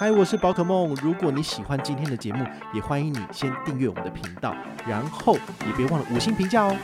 [0.00, 0.94] 嗨，我是宝可梦。
[1.02, 4.56] 如果你喜欢今天的节目，也欢迎你先订阅我们的频道，
[4.88, 5.34] 然后
[5.66, 6.74] 也别忘了五星评价哦。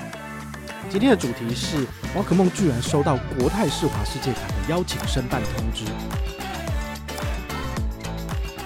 [0.90, 5.86] 今天的主题是宝可梦居然收到国泰世华世界卡的邀请申办通知，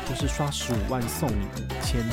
[0.08, 2.04] 就是刷十五万送你五千。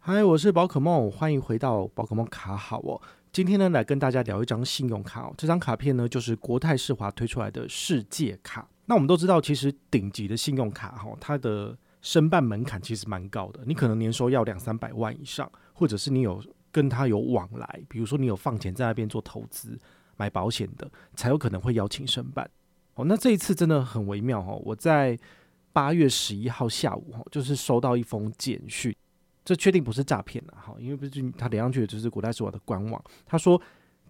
[0.00, 3.02] 嗨，我是宝可梦，欢迎回到宝可梦卡好哦。
[3.30, 5.34] 今天呢，来跟大家聊一张信用卡哦。
[5.36, 8.66] 这张卡片呢，就是国泰世华推出来的世界卡。
[8.86, 13.60] 那我们都知道，其实顶级的信用卡哈，它的申办门槛其实蛮高的。
[13.66, 19.76] 你可能年收要两三百万以上，或者是你有跟他有往来，比如说你有放钱在那边做投资、
[20.16, 22.48] 买保险的，才有可能会邀请申办。
[22.94, 24.62] 哦，那这一次真的很微妙哦。
[24.64, 25.18] 我在
[25.72, 28.94] 八月十一号下午哈，就是收到一封简讯，
[29.44, 33.60] 这确定不是诈骗了哈，因为毕竟他连上去的就是国泰世华的官网，他说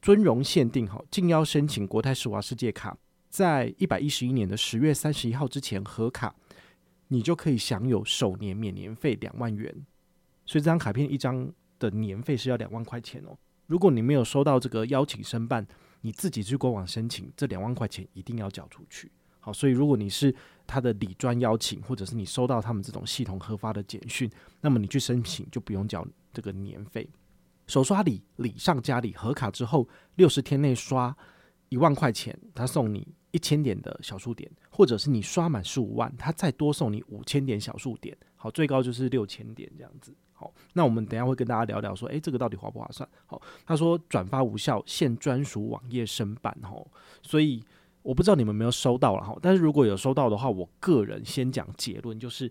[0.03, 2.95] 尊荣限定哈，竞邀申请国泰世华世界卡。
[3.29, 6.35] 在一百一十一年的十月三十一号之前核卡，
[7.09, 9.73] 你就可以享有首年免年费两万元。
[10.45, 13.37] 所以这张卡片一张的年费是要两万块钱哦。
[13.67, 15.67] 如果你没有收到这个邀请申办，
[16.03, 19.11] 你自己去官网申请，这两万块钱一定要缴出去。
[19.41, 20.35] 好，所以如果你是
[20.67, 24.31] 他的理专邀请，或者是你收到他们这种系统核发的简讯，
[24.61, 27.09] 那么你去申请就不用缴这个年费。
[27.67, 31.17] 首刷礼礼上加礼，核卡之后六十天内刷
[31.69, 33.07] 一万块钱，他送你。
[33.33, 40.15] 一千点的小数点，或者是你刷满十五万，他再多送你五千点小数点，好，最高就是六千点这样子。
[40.33, 43.07] 好，那我们等下会跟大家聊聊说，诶，这个到底划不划算？
[43.27, 46.57] 好，他说转发无效，限专属网页申办。
[46.63, 46.91] 吼，
[47.21, 47.63] 所以
[48.01, 52.51] 我不知道你们没有收到了哈，但是如果有收到的话，我个人先讲结论，就是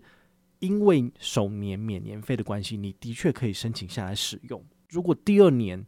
[0.60, 4.64] 因为首年免年费的关系，你的确可以申请下来使用。
[4.88, 5.84] 如果第二年，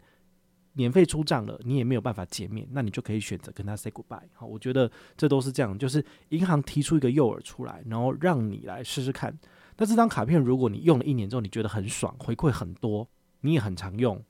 [0.78, 4.22] 年费出账了，你也没有办法减免，那你就可以选择跟他 say goodbye。
[4.32, 9.36] 好，我觉得这都是这样，就是银行提出一个诱饵出来，然后让你来试试看。
[9.76, 13.06] 那这张卡片，如果你用了一年之后，你觉得很爽，回馈很多，
[13.40, 14.22] 你也很常用，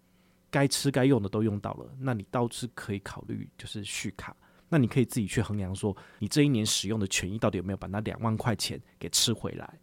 [0.50, 4.34] 该吃该用的都用到了，那你倒是可以考虑就是续卡。
[4.70, 9.78] 那你可以自己去衡量说，你这一年使用的权益到底有没有把那两万块钱给吃回来。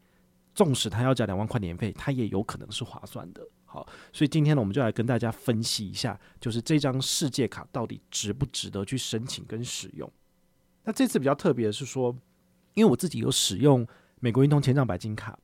[0.54, 3.46] 纵使他要交两万块年费，他也有可能是划算的。
[3.76, 10.10] 好，所以今天呢，我们就来跟大家分析一下，就是这张世界卡到底值不值得去申请跟使用。
[10.86, 12.16] 那这次比较特别的是说，
[12.74, 13.86] 因为我自己有使用
[14.22, 15.38] 美国运通签帐白金卡，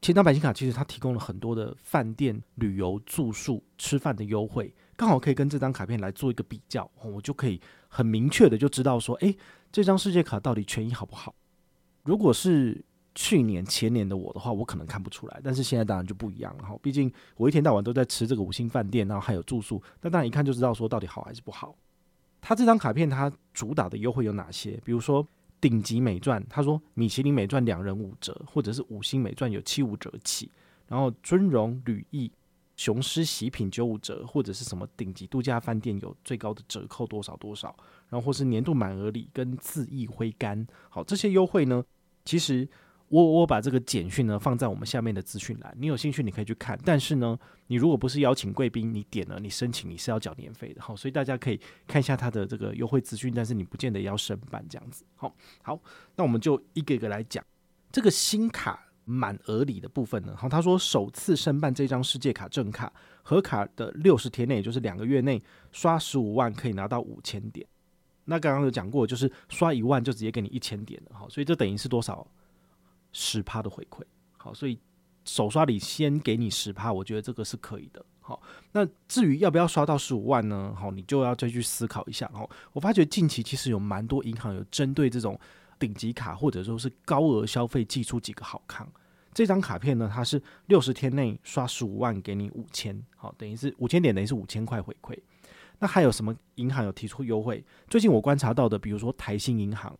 [0.00, 9.36] 千张白金卡其实它提供了很多的饭店、旅游、住宿、吃饭的优惠，刚好可以跟这张卡片来做一个比较，我就可以很明确的就知道说，诶，
[9.72, 11.34] 这张世界卡到底权益好不好？
[12.04, 12.84] 如果是
[13.20, 16.78] 去年前年的我的话，我可能看不出来，但是现在当然就不一样了哈。
[16.80, 21.74] 毕竟我一天到晚都在吃这个五星饭店，然后还有住宿，那当然一看就知道说到底好还是不好。
[22.40, 24.80] 他这张卡片它主打的优惠有哪些？
[24.84, 25.26] 比如说
[25.60, 30.48] 顶级美钻，他说米其林美钻两人五折，或者是五星美钻有七五折起，
[30.86, 32.30] 然后尊荣旅艺、
[32.76, 37.74] 雄狮喜品九五折，或者是什么顶级度假饭店有最高的折扣多少多少，
[38.08, 41.82] 然后或是年度满额礼跟恣意挥杆，好，这些优惠呢，
[42.24, 42.68] 其实。
[43.08, 46.78] 我我把这个简讯呢放在我们下面的资讯栏，你有兴趣你可以去看。
[46.84, 47.38] 但是呢，
[47.68, 55.04] 你如果不是邀请贵宾，你点了你申请你是要缴年费的，好，所以大家可以看一下它的这个优惠资讯，但是你不见得要申办这样子。
[55.16, 55.80] 好，好，
[56.16, 57.42] 那我们就一个一个来讲
[57.90, 60.36] 这个新卡满额礼的部分呢。
[60.36, 62.92] 好，他说首次申办这张世界卡正卡
[63.22, 65.42] 合卡的六十天内，也就是两个月内
[65.72, 67.66] 刷十五万可以拿到五千点。
[68.26, 72.30] 那刚刚有讲过，就是刷一万就直接给你一千点了，好，所以这等于是多少？
[73.12, 74.02] 十趴的回馈，
[74.36, 74.78] 好，所以
[75.24, 78.04] 首刷礼先给你十趴，我觉得这个是可以的。
[78.20, 78.40] 好，
[78.72, 80.74] 那至于要不要刷到十五万呢？
[80.78, 82.30] 好，你就要再去思考一下。
[82.34, 85.38] 好，我发觉近期其实有蛮多银行有针对这种
[85.78, 88.86] 顶级卡或者说是高额消费寄出几个好康。
[89.32, 95.18] 这张卡片呢，它是六十天内刷十五万给你五千，好，等于是五千点，等于是五千块回馈。
[95.78, 97.64] 那还有什么银行有提出优惠？
[97.88, 99.96] 最近我观察到的，比如说台新银行。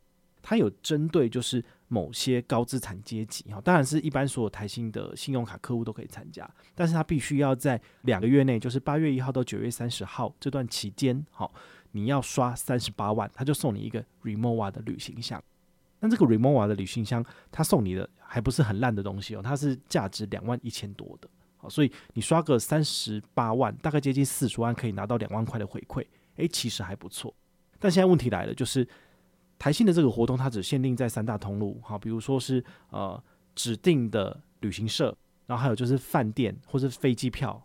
[0.49, 11.53] 它有针对就是某些高资产阶级哈，当然是一般所有台新的信用卡客户都可以参加，但是它必须要在两个月内，就是八月一号到九月三十号这段期间，好，
[11.91, 15.39] 你要刷三十八万，他就送你一个 Rimowa 的旅行箱。
[16.01, 17.23] 那这个 Rimowa 的旅行箱，
[17.53, 21.29] 他送你的还不是很烂的东西哦，它是价值两万一千多的。
[21.59, 26.07] 好，所以你刷个三十八万，大概接近四十万，可以拿到两万块的回馈。
[26.37, 27.35] 诶，其实还不错。
[27.79, 28.89] 但现在问题来了，就是
[29.59, 33.23] 台新的这个活动，它只限定在三大通路，好，比如说是呃
[33.55, 35.17] 指定的旅行社，
[35.47, 37.61] 然后还有就是饭店或是飞机票。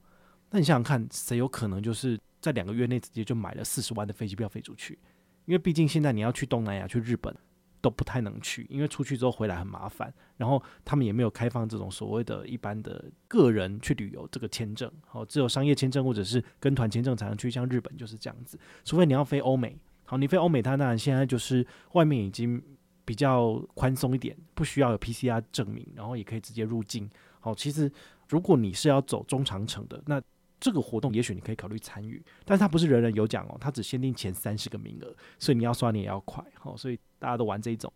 [0.50, 4.98] 那你想想看，谁有可能就是在两个月内直接就买了四十万的飞机票飞出去？
[5.46, 7.36] 因为毕竟现在你要去东南亚、去日本。
[7.84, 10.14] 都不太能去，因为出去之后回来很麻烦。
[10.38, 17.52] 然后他们也没有开放这种所谓的一般的个人去旅游这个签证，好，只有商业签证或者是跟团签证才能去。
[17.52, 19.78] 像日本就是这样子，除非你要飞欧美。
[20.06, 22.62] 好，你飞欧美，它当然现在就是外面已经
[23.06, 27.10] 比较宽松一点，不需要有 PCR 证明，然后也可以直接入境。
[27.40, 27.92] 好，其实
[28.30, 30.22] 如果你是要走中长程的，那
[30.60, 36.44] 这个活动也许你可以考虑参与，但是它不是人人有奖哦，它只限定前三十个名额，所以你要刷你也要快。
[36.56, 37.00] 好，所以。
[37.24, 37.90] 大家都玩这一种。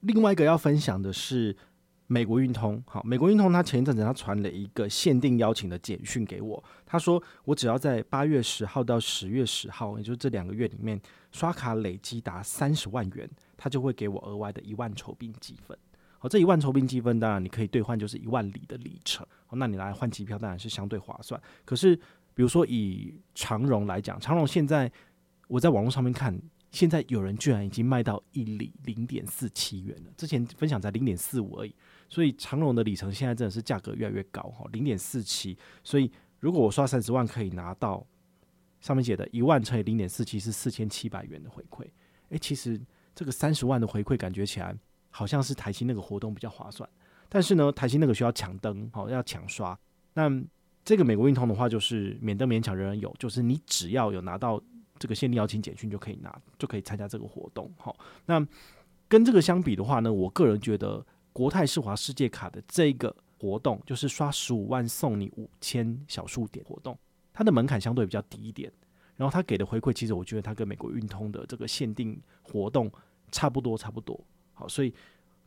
[0.00, 1.56] 另外一个要分享的是
[2.12, 2.82] 美国运通。
[2.86, 11.00] 好，美国运通他前一阵子他传了一个限定邀请的简讯给我，他说我只要在八月十号到十月十号，也就是这两个月里面
[11.30, 15.76] 刷卡累积达三十万元，他就会给我额外的一万酬宾积分。
[16.18, 19.26] 好，这一万酬宾积分当然你可以兑换就是一万里的里程。
[19.46, 21.40] 好，那你来换机票当然是相对划算。
[21.64, 21.96] 可是
[22.34, 24.92] 比如说以长荣来讲，长荣现在
[25.48, 26.38] 我在网络上面看。
[26.72, 31.74] 现在有人居然已经卖到一里零点四七元了，之前分享才零点四五而已，
[32.12, 35.56] 所以长龙的里程现在真的是价格越来越高哈，零点四七。
[35.82, 38.06] 所以如果我刷三十万可以拿到
[38.82, 41.86] 上面写的一万乘以零点四七是四千七百元的回馈，
[42.28, 42.78] 诶，其实
[43.14, 44.76] 这个三十万的回馈感觉起来
[45.08, 46.86] 好像是台新那个活动比较划算，
[47.30, 49.78] 但是呢，台新那个需要抢登，好要抢刷。
[50.12, 50.30] 那
[50.84, 54.62] 这个美国运通的话就是免登勉强人人有，就是你只要有拿到。
[54.98, 57.68] 这个限定邀请简讯就可以拿，就可以参加这个活动。
[57.76, 58.46] 好，那
[59.08, 66.96] 跟这个相比的话呢，我个人觉得国泰世华世界卡的这个活动，就是刷十五万送你五千小数点活动，
[67.32, 68.70] 它的门槛相对比较低一点。
[69.16, 72.90] 然后它给的回馈，其实我觉得它跟美国运通的这个限定活动
[73.30, 74.18] 差不多，差不多。
[74.54, 74.92] 好，所以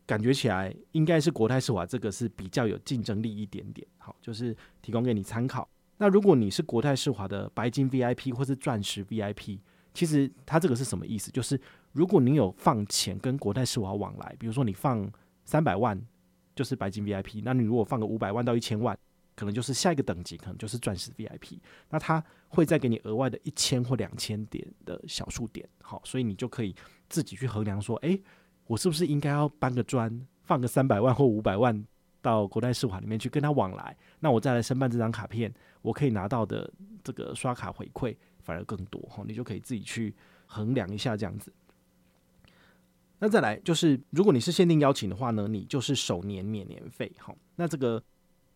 [0.06, 3.86] 感觉起来应该是国泰世华这个是比较有竞争力一点点。
[3.98, 5.68] 好，就是提供给你参考。
[5.98, 9.60] 那如果你是国泰世华的白金 VIP 或是钻石 VIP，
[9.94, 11.32] 其实它这个是什么意思？
[11.32, 11.60] 就是
[11.92, 15.10] 如果你有放钱跟国泰世华往来，比如说你放
[15.46, 16.00] 三百万
[16.56, 18.98] 就是白金 VIP，那你如果放个五百万到一千万，
[19.36, 21.60] 可能就是下一个等级，可能就是钻石 VIP。
[21.90, 26.76] 那他会再给你额外的一千或两千点的小数点，好，所以你就可以
[27.08, 28.22] 自己去衡量说，诶，
[28.68, 31.86] 我是不是应该要搬个砖，放个三百万或五百万
[32.22, 35.54] 到国泰世华里面去跟他往来，那我再来申办这张卡片。
[35.82, 36.68] 我可以拿到的
[37.04, 40.16] 这个刷卡回馈反而更多哈，你就可以自己去
[40.48, 41.54] 衡量一下这样子。
[43.20, 47.36] 那再来就是，如果你是限定邀请的话呢，你就是首年免年费好。
[47.56, 48.04] 那这个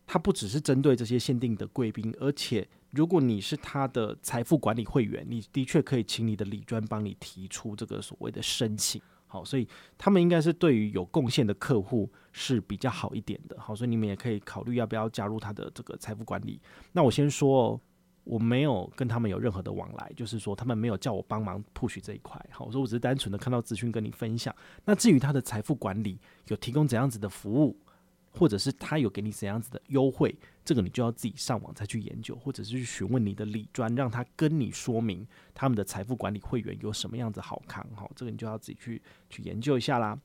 [0.06, 9.02] 它不只是针对这些限定的贵宾，而且如果你是他的财富管理会员，你的确可以请你的理专帮你提出这个所谓的申请。
[9.28, 13.56] 好，所以他们应该是对于有贡献的客户是比较好一点的。
[13.60, 16.60] 好，所以你们也可以考虑要不要加入他的这个财富管理。
[16.92, 17.82] 那我先说哦，
[18.24, 22.44] 我没有跟他们有任何的往来，就是说他们没有叫我帮忙 push 这一块。
[22.51, 24.56] 好，我说我只是单纯的看到资讯跟你分享。
[24.86, 27.78] 那至于他的财富管理有提供怎样子的服务？
[28.31, 30.33] 或者是他有给你怎样子的优惠，
[30.64, 40.18] 这个你就要自己上网再去研究，或者是去询问你的理专，让他跟你说明他们的财富管理会员有什么样子好看哈，这个你就要自己去去研究一下啦。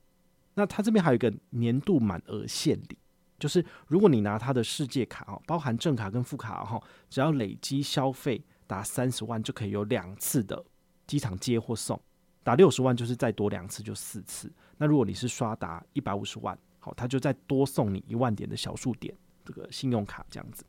[0.53, 2.99] 那他这边还有一个年度满额献礼，
[3.45, 10.65] 就是如果你拿他的世界卡哦，包含正卡跟副卡哈，只要累积消费达三十万，就可以有两次的
[11.07, 12.01] 机场接或送，
[12.43, 14.51] 达六十万就是再多两次就四次。
[14.79, 16.59] 那如果你是刷达一百五十万。
[16.79, 20.65] 好，他就再多送你一万点的小数点，这个信用卡这样子。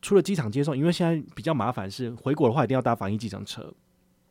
[0.00, 3.74] 除了机场接送，因为现在比较麻烦是回国的话一定要搭防疫计程车，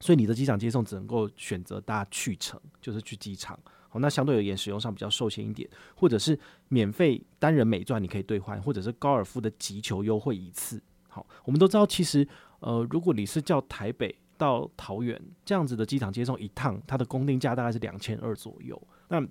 [0.04, 3.58] 所以你的机场接送只能够选择搭去程，就是去机场。
[3.88, 10.82] 好，那相对而言使用上比较受限一点，或者是免费单人美钻你可以兑换，或者是高尔夫的击球优惠一次。
[11.08, 12.28] 好，我们都知道其实
[12.60, 18.82] 呃，如果你是叫台北到桃园这样子的机场接送一趟，它的公定价大概是两千二左右。
[19.08, 19.26] 那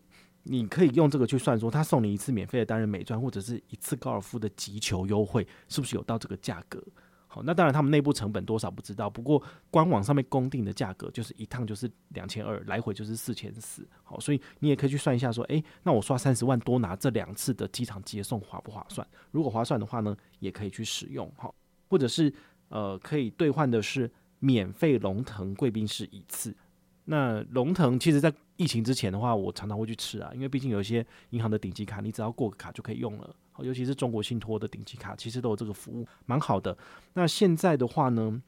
[0.45, 6.83] 你可以用这个去算，说他送你一次免费的单人美钻，或者是一次高尔夫的击球优惠，是不是有到这个价格？
[7.35, 13.89] 好，那当然他们内部成本多少不知道，不过官网上面公定的价格就是一趟就是两千二，来回就是四千四。
[14.05, 19.07] 好，所以你也可以去算一下，说，诶，那我刷三十万多拿这两次的机场接送划不划算？
[19.31, 21.33] 如果划算的话呢，也可以去使用。
[21.39, 21.55] 好，
[21.89, 22.31] 或者是
[22.69, 26.55] 呃，可以兑换的是免费龙腾贵宾室一次。
[27.07, 33.35] 那龙腾其实，在疫情之前的话，我常常会去吃啊，因为毕竟有一些银行的顶级卡，你只要过个卡就可以用了。
[33.59, 36.77] 尤其是中国信托的顶级卡，其实都有这个服务，蛮好的。
[37.15, 38.41] 那现在的话呢，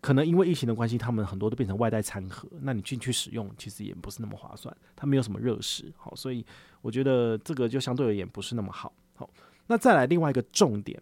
[0.00, 6.44] 可能因为疫情的关系，他们很多都变成外带餐盒，那你进去使用，其实也不是那么划算，它没有什么热食，好，所以
[6.82, 8.92] 我觉得这个就相对而言不是那么好。
[9.14, 9.28] 好，
[9.66, 11.00] 那再来另外一个重点，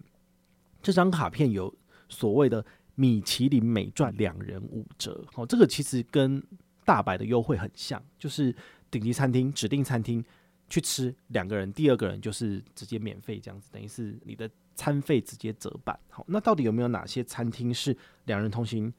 [0.82, 1.75] 这张卡片有
[2.09, 6.42] 所谓的米其林美钻两人五折，好，这个其实跟
[6.85, 8.54] 大白的优惠很像，就是
[8.90, 10.25] 顶级餐厅指定餐厅
[10.73, 15.95] 去吃两个人，第二个人就是直接免费这样子，等于是你的餐费直接折半。
[16.09, 18.91] 好，那到底有没有哪些餐厅是两人同行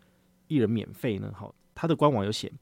[0.47, 1.33] 一人免费呢？
[1.35, 2.53] 好，它的官网有写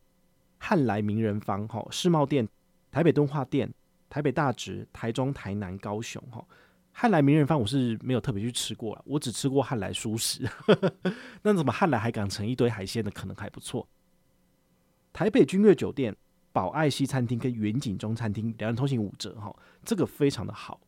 [0.58, 2.48] 汉来名人坊、哈世贸店、
[2.90, 3.70] 台北敦化店、
[4.10, 6.24] 台北大直、台中、台南、高雄。
[6.32, 6.42] 哈，
[6.94, 10.50] 汉来名人坊我是没有特别去吃过了，我只吃过汉来熟食。
[11.42, 13.86] 那怎么汉来海港城一堆海鲜的，可能还不错。
[15.12, 16.16] 台北君悦酒店、
[16.52, 20.80] 宝爱西餐厅跟远景中餐厅两人同行五折，哈，这个非常的好。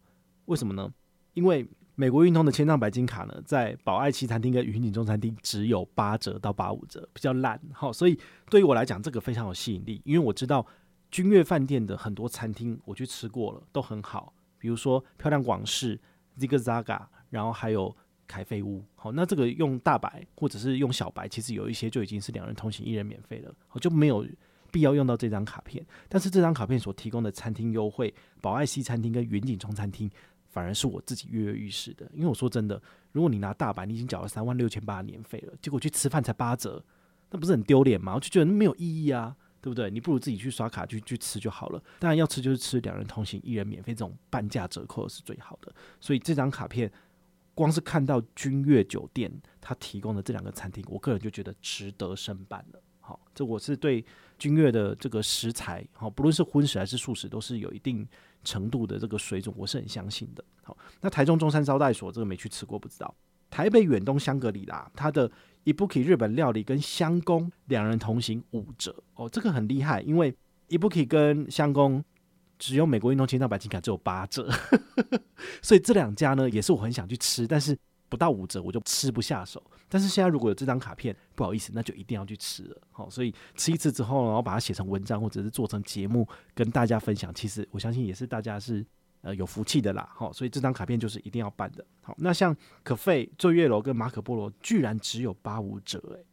[0.45, 0.91] 为什么呢？
[1.33, 7.91] 因为美国运通的千账白金卡呢，在宝爱西餐厅跟远景中餐厅只有八折到八五折，比较烂，哈。
[7.91, 10.65] 所以对于我来讲，这个非常有吸引力，因为我知道
[11.11, 14.33] 君悦饭店的很多餐厅我去吃过了，都很好。
[14.57, 15.99] 比如说漂亮广式、
[16.37, 17.95] Zig Zaga，然后还有。
[18.25, 24.25] 凯菲屋，好，那这个用大白或者是用小白，其实有一些就已经是两人同行一人免费了，我就没有
[24.73, 25.85] 必要用到这张卡片。
[26.09, 28.11] 但是这张卡片所提供的餐厅优惠，
[28.41, 30.09] 宝爱西餐厅跟远景中餐厅，
[30.49, 32.09] 反而是我自己跃跃欲试的。
[32.13, 36.83] 因为我说真的，如果你拿大白，你已经缴了三万六千八的年费了，结果去吃饭才八折，
[37.29, 38.15] 那不是很丢脸吗？
[38.15, 39.91] 我就觉得没有意义啊，对不对？
[39.91, 41.81] 你不如自己去刷卡去去吃就好了。
[41.99, 45.73] 当然要吃就是吃两人同行一人免费这种半价折扣是最好的。
[45.99, 46.91] 所以这张卡片。
[47.55, 52.81] 光是看到君悦酒店他提供的这两个餐厅，我个人就觉得值得申办了。
[53.05, 54.03] 好，这我是对
[54.39, 58.07] 君悦的这个食材，好，不论是荤食还是素食，都是有一定
[58.45, 60.43] 程度的这个水准，我是很相信的。
[60.63, 63.13] 好，那台中中山招待所这个没去吃过，不知道。
[63.49, 65.29] 台北远东香格里拉，它的
[65.65, 70.33] Ibuki 日本料理跟香宫两人同行五折哦，这个很厉害，因为
[70.69, 72.03] Ibuki 跟香宫。
[72.59, 74.49] 只有美国运动千帐白金卡只有八折，
[75.61, 77.77] 所以这两家呢也是我很想去吃，但是
[78.13, 79.59] 不到五折我就吃不下手。
[79.89, 82.77] 但是现在如果有这张卡片，不好意思，那就一定要去吃了。
[82.91, 88.85] 好，所以吃一次之后，然后把它写成文章或者是做成节目跟大家分享，其实我相信也是大家是
[89.21, 90.07] 呃有福气的啦。
[90.13, 91.83] 好，所以这张卡片就是一定要办的。
[92.01, 96.23] 好，那像可费、醉月楼跟马可波罗居然只有八五折，诶，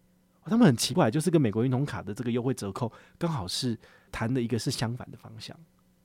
[0.45, 3.79] 他们很奇怪，就是跟美国运通卡的这个优惠折扣刚好是
[4.13, 5.57] 谈的一个是相反的方向。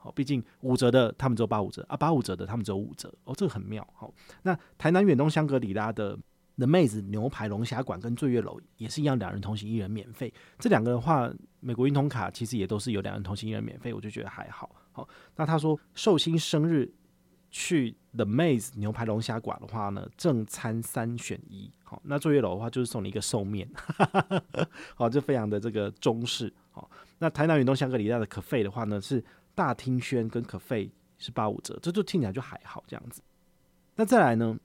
[0.05, 3.85] 哦，毕竟五折的他们只有八五折啊，八五折的他们只有五折哦，这个很妙。
[3.95, 6.15] 好，那台南远东香格里拉的
[6.57, 10.31] The Maze 牛排龙虾馆跟醉月楼也是一样，两人同行一人免费。
[10.59, 14.75] 这两个的话，美国运通卡其实也都是有两人同行一人免费，我就觉得还好。
[14.91, 16.93] 好，那他说寿星生日
[17.49, 21.71] 去 The Maze 牛排龙虾馆的话呢，正餐三选一。
[21.83, 23.67] 好，那醉月楼的话就是送你一个寿面，
[24.93, 26.53] 好，就非常的这个中式。
[26.71, 29.23] 好，那台南远东香格里拉的可费的话呢是。
[29.55, 33.21] 大厅轩跟可费是八五折，这就听起来就还好这样子。
[33.95, 34.59] 那再来呢，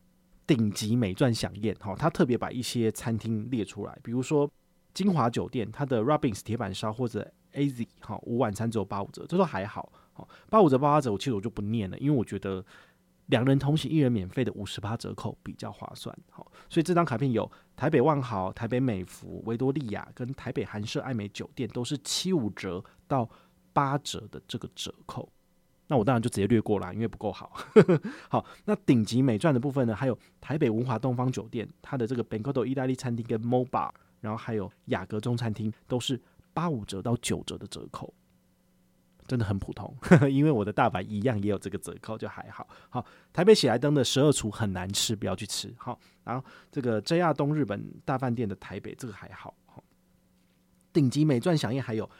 [0.45, 4.51] 顶级美饌饗宴，哈，他特别把一些餐厅列出来，比如说
[4.93, 9.93] 金华酒店，它的 robbins 铁板烧或者 AZ 哈，午晚餐只有八五折，这都还好。
[10.13, 12.65] 好，八五折八八折，我其实我就不念了，因为我觉得
[13.27, 16.13] 两人同行一人免费的五十八折扣比较划算。
[16.29, 23.31] 好，所以这张卡片有台北万豪、台北美福、维多利亚跟台北韩舍艾美酒店都是七五折到。
[23.81, 25.27] 八折的这个折扣，
[25.87, 27.51] 那我当然就直接略过了，因为不够好。
[28.29, 36.21] 好，那顶级美钻的部分呢，还有台北文华东方酒店，它的这个 Bencoto 意大利餐厅跟 Moba，然后还有雅阁中餐厅，都是
[36.53, 38.13] 八五折到九折的折扣，
[39.27, 39.97] 真的很普通。
[40.31, 42.69] 因为我的大白一样也有这个折扣，就还好。
[42.91, 45.75] 好，台北喜来登的十二厨很难吃，不要去吃。
[45.79, 49.55] 好，然后这个 JR 东日本大饭店的台北这个还好。
[50.93, 52.11] 顶级美钻响应还有。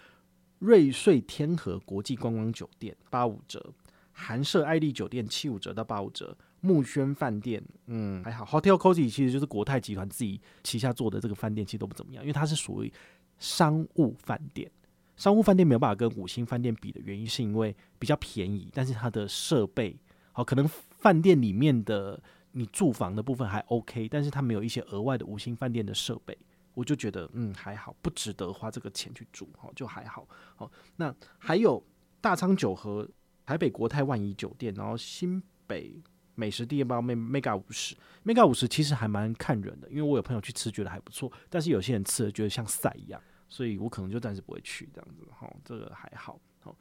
[0.61, 3.73] 瑞穗天河国际观光酒店八五折，
[4.13, 8.23] 韩舍艾丽酒店七五折到八五折，木轩饭店嗯。
[8.23, 12.93] 还好，Hotel Cozy 其实就是国泰集团自己旗下做的这个饭店，其实都不怎么样，因为它是属于
[13.39, 14.71] 商务饭店，
[15.17, 19.97] 商务饭店没有办法跟五星饭店比的原因是因为比较便宜，但是它的设备
[20.33, 26.37] 好，可能饭店里面的你住房的部分还 OK，但是它没有一些额外的五星饭店的设备。
[26.81, 30.27] 我就觉得嗯还好，不值得花这个钱去住，好就还好。
[30.57, 31.85] 好，那还有
[32.23, 33.07] 大昌九和、
[33.45, 36.03] 台北国泰万怡酒店，然后新北
[36.35, 37.95] 美食第一包 Mega 五十
[38.25, 46.41] ，Mega 五十其实还蛮看人的，因为我有朋友去吃觉得还不错，但是有些人吃了觉得像赛一样，所以我可能就暂时不会去这样子哈，这个还好。
[46.65, 46.75] 哦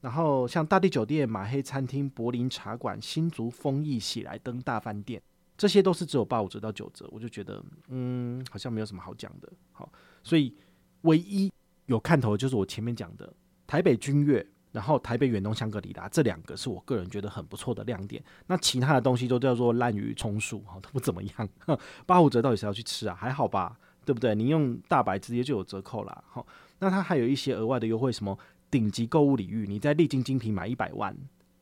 [0.00, 5.20] 然后像大地酒店、马黑餐厅、柏林茶馆、新竹丰益喜来登大饭店，
[5.60, 9.52] 这些都是只有八五折到九折，我就觉得嗯，好像没有什么好讲的。
[9.72, 9.92] 好，
[10.24, 10.56] 所以
[11.02, 11.52] 唯一
[11.84, 13.30] 有看头的就是我前面讲的
[13.66, 18.24] 台北君悦，然后台北远东香格里拉这两个是我个人觉得很不错的亮点。
[18.46, 21.48] 那其他的东西都叫做滥竽充数，哈，都不怎么样。
[22.06, 23.14] 八五折到底谁要去吃啊？
[23.14, 24.34] 还好吧，对不对？
[24.34, 26.24] 你用大白直接就有折扣啦。
[26.26, 26.46] 好，
[26.78, 28.38] 那它还有一些额外的优惠，什么？
[28.70, 31.14] 顶级购物礼遇，你在丽晶精品买一百万，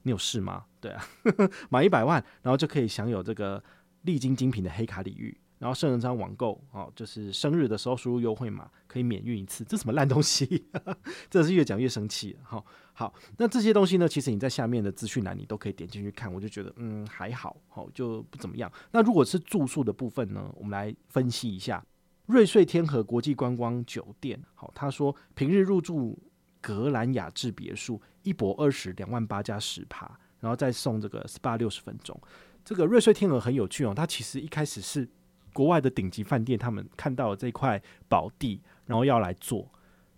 [0.02, 0.66] 你有事吗？
[0.80, 1.04] 对啊，
[1.68, 3.60] 买一百万，然后就可以享有这个
[4.02, 10.66] 历经精品的黑卡礼遇，然后圣人章网购哦，就是生日的时候输入优惠码可以免运一次，这什么烂东西？
[11.30, 12.36] 这是越讲越生气。
[12.42, 18.70] 好，好，那这些东西呢，其实你在下面的资讯栏你都可以点进去看，我就觉得嗯还好，好就不怎么样。
[18.92, 21.84] 那如果是住宿的部分呢，我们来分析一下
[22.26, 24.40] 瑞穗天河国际观光酒店。
[24.54, 26.18] 好，他说平日入住。
[26.60, 32.20] 格兰雅致别墅一泊二十两万八加十趴，然后再送这个 SPA 六十分钟。
[32.68, 35.08] 这个瑞穗天鹅很有趣哦，它其实一开始是
[35.54, 39.66] 国外的顶级饭店，他们看到了这块宝地，然后要来做。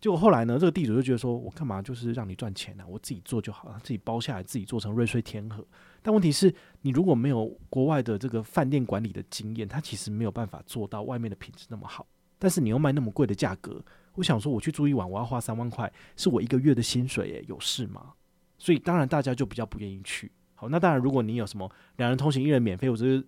[0.00, 5.64] 结果后来呢，这个地主就觉得说，我干嘛就是让你赚钱呢、我自己做就好了，自己包下来，自己做成瑞穗天鹅。
[6.02, 6.52] 但问题是，
[6.82, 12.04] 你如果没有国外的这个饭店管理的经验，它其实没有办法做到外面的品质那么好。
[12.36, 13.80] 但是你又卖那么贵的价格。
[14.14, 18.14] 我想说，我去住一晚，我要花三万块，是我一个月的薪水，诶，有事吗？
[18.58, 20.32] 所以当然大家就比较不愿意去。
[20.60, 23.26] 好，那当然，如果你有什么两人同行一人免费，或者是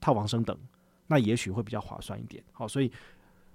[0.00, 0.58] 套房升等，
[1.06, 2.42] 那也许会比较划算一点。
[2.52, 2.90] 好，所以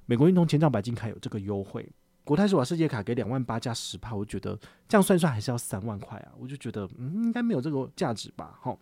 [0.05, 1.91] 美国运通签帐白金卡有这个优惠，
[2.23, 4.55] 国泰世华世界卡给两万八加十趴，我觉得
[4.87, 8.59] 这样算算还是要三万块啊，我就觉得嗯，应该没有这个价值吧。
[8.61, 8.79] 好，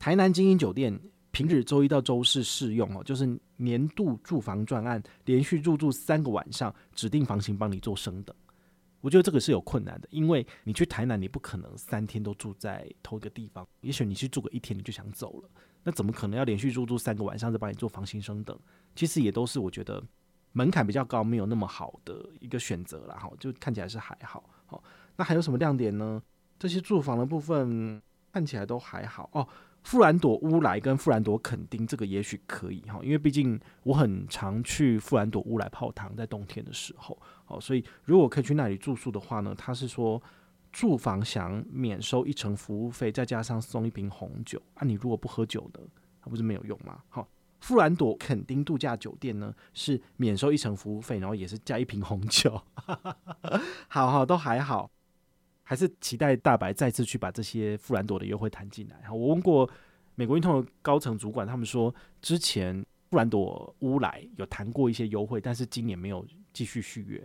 [0.00, 1.00] 台南精英酒店。
[1.32, 8.34] 平日周一到周四适用哦，就是年度住房专案，连续入住三个晚上，指定房型帮你做升等。
[9.00, 15.48] 我觉得这个是有困难的，因为你去台南，你不可能三天都住在同一个地方，也许你去住个一天你就想走了，
[15.82, 18.58] 那怎么可能要连续入住三个晚上再帮你做房型升等？
[18.94, 20.02] 其实也都是我觉得
[20.52, 23.16] 门槛比较高，没有那么好的一个选择啦。
[23.16, 24.44] 哈，就看起来是还好。
[24.66, 24.82] 好，
[25.16, 26.22] 那还有什么亮点呢？
[26.58, 29.48] 这些住房的部分看起来都还好哦。
[29.82, 40.22] 富兰朵乌来跟富兰朵垦丁这个也许可以哈，因为毕竟我很常去富兰朵乌来泡汤，在冬天的时候，好，所以如果可以去那里住宿的话呢，他是说
[40.70, 45.80] 住房享免收一成服务费，再加上送一瓶红酒啊，你如果不喝酒的，
[46.22, 47.02] 那不是没有用吗？
[47.08, 47.26] 好，
[47.60, 52.62] 富兰朵垦丁度假酒店呢是免收一成服务费，然后也是加一瓶红酒，
[53.88, 54.90] 好好都还好。
[55.70, 59.08] 还是期待大白再次去把这些富兰朵的优惠谈进来。
[59.08, 59.70] 我问过
[60.16, 67.22] 美国运通的高层主管，他们说之前富兰朵乌来有谈过一些优惠，但是今年没有继续续约。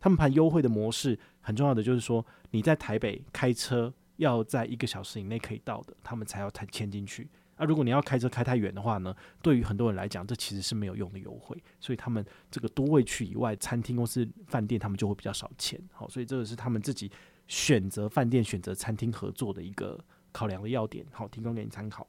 [0.00, 7.28] 他们谈优惠的模式很重要的就是说，你在台北开车要在一个小时以内可以到的，他们才要谈签进去。
[7.54, 11.56] 啊，如果你要开车开太远的话呢，对于很多人来讲，这其实是没有用的优惠。
[11.78, 15.80] 所以他们这个多位去以外，餐厅公司饭店他们就会比较少签。
[15.92, 17.08] 好，所以这个是他们自己。
[17.46, 19.98] 选择饭店、选择餐厅合作的一个
[20.32, 22.06] 考量的要点，好，提供给你参考。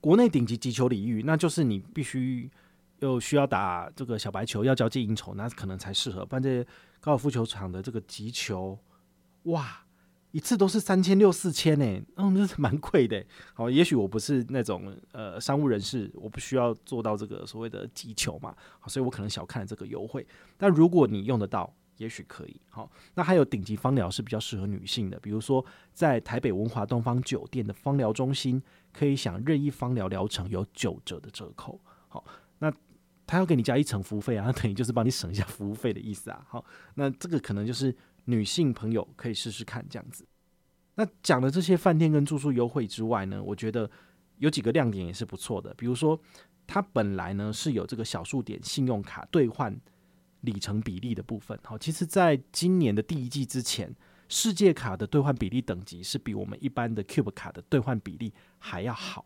[0.00, 2.50] 国内顶级击球领域，那就是你必须
[2.98, 6.26] 又需要打这个小白球，要交际应酬，那可能才适合。
[6.26, 6.66] 办这
[7.00, 8.78] 高尔夫球场的这个击球，
[9.44, 9.84] 哇，
[10.32, 13.24] 一次都是三千六四千呢，嗯，这是蛮贵的。
[13.54, 20.26] 好，也许我不是那种呃商务人士，我不需要做到这个所谓的击球嘛，好，所以我可能小看了这个优惠。
[20.56, 28.60] 但如果你用得到，也许可以，好，那还有顶级芳疗是比较适合女性的，比如说在台北文华东方酒店的芳疗中心，
[28.92, 32.24] 可以享任意芳疗疗程有九折的折扣，好，
[32.58, 32.74] 那
[33.24, 36.64] 他要给你加一层服务费啊， 那等于就是帮你省一下服务费的意思啊，好，
[36.96, 40.26] 那这个可能就是女性朋友可以试试看这样子。
[40.96, 43.88] 那讲了这些饭店跟住宿优惠之外呢，我觉得
[44.38, 46.20] 有几个亮点也是不错的，比如说
[46.66, 49.80] 它本来呢是有这个小数点信用卡兑换。
[50.42, 53.92] 里程比例的部分，好，其实在今年的第一季之前，
[54.28, 59.24] 世界卡的兑换比例等级是比我们一般的 Cube 卡的兑换比例还要好。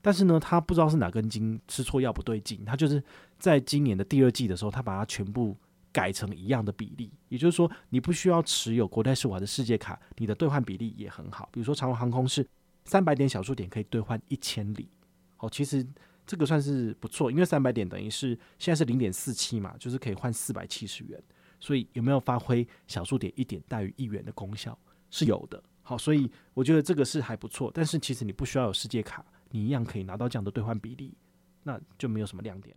[0.00, 3.02] 但是呢，他不知道是哪根筋吃错药不对劲，他就是
[3.38, 5.56] 在今年的第二季的时候，他把它全部
[5.92, 11.48] 改成一样的比例，也就是说，你不需要持有国泰世华的世界卡，你的兑换比例也很好。
[11.52, 12.46] 比如说长荣航空是
[12.84, 14.88] 三百点小数点可以兑换一千里，
[15.36, 15.86] 好，其实。
[16.26, 21.22] 这个算是不错，因为三百点等于是现在是零点四七嘛，就是可以换四百七十元，
[21.60, 24.76] 所以有没有发挥小数点一点大于一元的功效？
[25.10, 25.62] 是有的。
[25.82, 27.70] 好，所以我觉得这个是还不错。
[27.72, 31.16] 但是其实你不需要有世界卡，你一样可以拿到这样的兑换比例，
[31.62, 32.76] 那就没有什么亮点。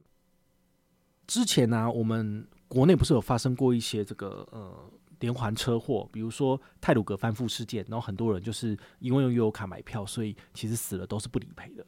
[1.26, 11.84] 之前呢、我们国内不是有发生过一些这个呃连环车祸，比如说泰鲁格翻覆事件，然后很多人就是因为用悠游卡买票，所以其实死了都是不理赔的。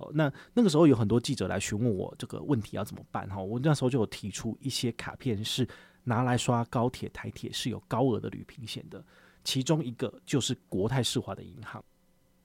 [0.00, 5.66] 哦，那那个时候有很多记者来询问我这个问题要怎么办哈，我那时候就有提出一些卡片是
[6.04, 9.04] 拿来刷高铁、台铁是有高额的旅平险的，
[9.44, 11.84] 其中一个就是国泰世华的银行。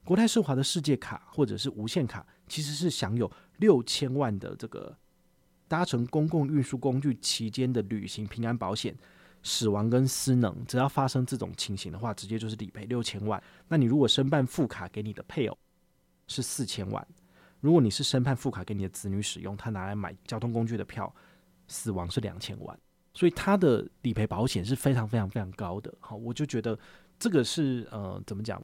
[0.03, 4.93] 国泰世华的世界卡或者是无限卡，其实是享有六千万的这个
[5.67, 8.93] 搭乘公共运输工具期间的旅行平安保险，
[9.43, 13.41] 死亡跟失能，只要发生这种情形的话，直接就是理赔六千万。
[13.69, 15.57] 那你如果申办副卡给你的配偶
[16.27, 17.07] 是四千万，
[17.63, 21.13] 如果你是申办副卡给你的子女使用，他拿来买交通工具的票，
[21.69, 22.77] 死亡是两千万。
[23.13, 25.93] 所以他的理赔保险是非常非常非常高的。
[26.01, 26.77] 好，我就觉得
[27.17, 28.61] 这个是呃怎么讲？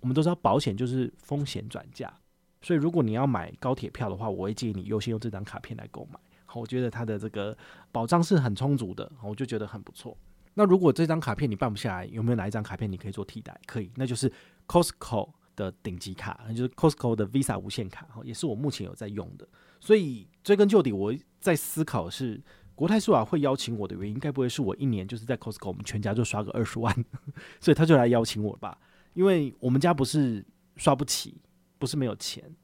[0.00, 2.12] 我们都知道保险就是风险转嫁，
[2.60, 6.20] 所以如果你要买高铁票的话，我会建议你优先用这张卡片来购买。
[6.44, 7.56] 好，我觉得它的这个
[7.90, 10.14] 保障是很充足的，我就觉得很不错。
[10.52, 13.58] 那如果这张卡片你办不下来，有没有哪一张卡片你可以做替代？
[13.64, 14.30] 可以，那就是
[14.66, 19.46] Costco 的顶级卡，就是 Costco 的 Visa 无限卡，也是我目前有在用的。
[19.80, 22.40] 所以追根究底，我在思考是
[22.76, 26.94] 国泰世华会邀请我的原因，该不会是我一年就是在 Costco 我们全家就刷个二十万，
[27.60, 28.78] 所以他就来邀请我吧？
[29.14, 30.44] 因为我们家不是
[30.76, 31.42] 刷不起，
[31.78, 32.54] 不是没有钱，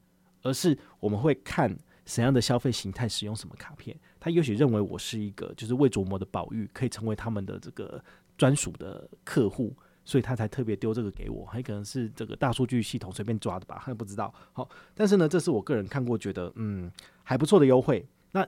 [0.43, 3.99] 而是我们会看怎样的消费形态使用什么卡片。
[4.21, 8.03] 他也许认为我是一个就是未琢磨的宝玉，可以成为他们的这个
[8.39, 11.45] 专属的客户，所以他才特别丢这个给我。
[11.47, 14.33] 还可能是这个大数据系统随便抓的吧，还不知道。
[14.53, 16.91] 好，但是呢，这是我个人看过觉得嗯
[17.23, 18.07] 还不错的优惠。
[18.33, 18.47] 那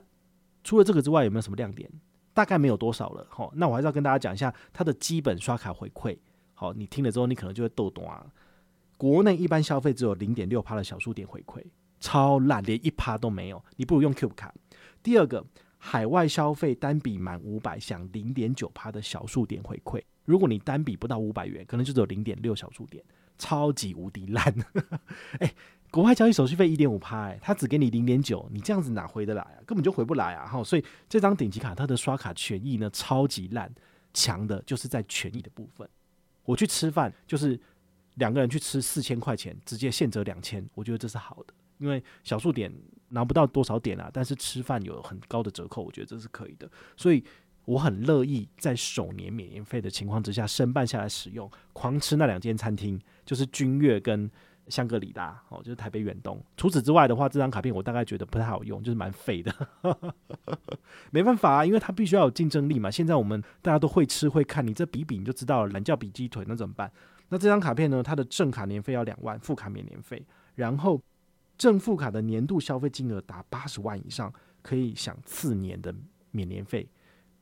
[0.63, 1.89] 除了这个之外，有没有什么亮点？
[2.33, 3.25] 大概没有多少了。
[3.29, 6.17] 好，那我还是要跟大家讲一下它的基本刷卡回馈。
[6.53, 8.25] 好，你听了之后，你可能就会逗懂啊。
[8.97, 11.63] 国内一般消费只有零点六趴的小数点回馈，
[11.99, 13.63] 超烂，连一趴都没有。
[13.75, 14.53] 你不如用 Cube 卡。
[15.01, 15.45] 第二个，
[15.89, 20.03] 海外消费单笔满五百享零点九趴的小数点回馈。
[20.25, 23.01] 如果你单笔不到五百元，可能就只有零点六小数点，
[23.37, 24.53] 超级无敌烂。
[25.39, 25.49] 哎，
[25.89, 29.63] 国外交易手续费一点五趴，哎，他只给你零点九，你这样子哪回得来啊？
[29.65, 30.45] 根本就回不来啊！
[30.45, 33.73] 哈，所以这张顶级卡它的刷卡权益呢，超级烂，
[34.13, 35.87] 强的就是在权益的部分。
[36.43, 37.57] 我去吃饭，就是
[38.15, 42.71] 两个人去吃四千块钱，直接现折两千，我觉得这是好的，因为小数点
[43.09, 47.23] 拿不到多少点啊，但是吃饭有很高的折扣，我觉得这是可以的，所以
[47.65, 54.29] 我很乐意在首年免年费的情况之下申办下来使用，狂吃那两间餐厅，就是君悦跟
[54.67, 56.43] 香格里拉哦，就是台北远东。
[56.57, 59.53] 除此之外的话，这张卡片我大概觉得不太好用，就是蛮废的。
[61.11, 62.91] 没办法啊，因为它必须要有竞争力嘛。
[62.91, 66.91] 现在我们大家都会吃会看，你这比比你就知道了，懒觉比鸡腿那怎么办？
[67.29, 68.03] 那这张卡片呢？
[68.03, 71.01] 它的正卡年费要两万，副卡免年费，然后
[71.57, 75.93] 正副卡的年度消费金额达八十万以上，可以享次年的
[76.31, 76.87] 免年费。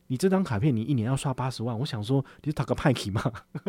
[0.08, 3.22] 你这张卡片，你一年要刷八十万，我想说，你是打个派气吗？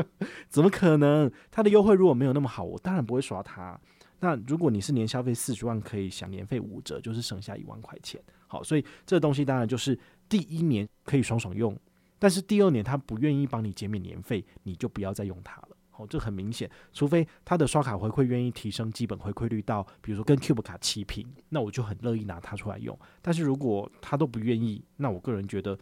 [0.48, 1.30] 怎么可能？
[1.50, 3.80] 它的优惠如果没有那么好，我当然不会刷它。
[4.20, 8.20] 那如果你是年消费四十万，可以享年费五折，就是省下一万块钱。
[8.46, 11.76] 好，所以这东西当然就是第一年可以爽爽用，
[12.18, 15.76] 但是第二年他不愿意帮你减免年费，你就不要再用它了。
[15.98, 22.98] 哦，这很明显，除非他的刷卡回馈愿意提升基本回馈率到，比如说跟 Cube 卡齐平，那我就很乐意拿它出来用。
[23.22, 25.78] 但是如果他都不愿意，那我个人觉得。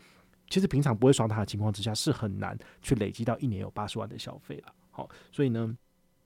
[0.50, 4.72] 其实平常不会刷它的情况之下，是很难去累积到一年有八十万的消费了。
[4.90, 5.74] 好，所以呢，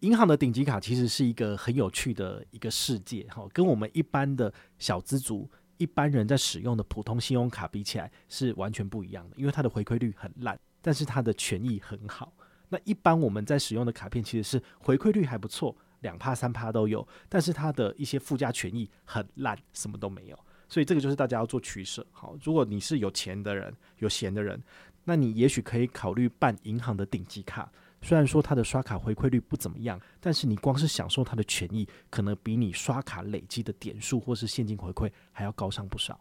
[0.01, 3.25] 银行的顶级卡其实是一个很有趣的一个世界。
[3.31, 9.37] 哈，跟我们一般的小资族、一般人在使用的普通信用卡比起来，是完全不一样的。
[9.39, 12.33] 因为它的回馈率很烂，但是它的权益很好。
[12.69, 20.39] 那一般我们在使用的卡片其实是回馈率还不错，两趴三趴都有，但是它的一些附加权益很烂，什么都没有。
[20.69, 22.07] 所以这个就是大家要做取舍。
[22.13, 24.63] 好，如果你是有钱的人、有闲的人，
[25.05, 27.73] 那你也许可以考虑办银行的顶级卡。
[28.03, 36.21] 虽然说它的刷卡回馈率不怎么样，但是你光是享受它的权益，可能比你刷卡累积的点数或是现金回馈还要高上不少。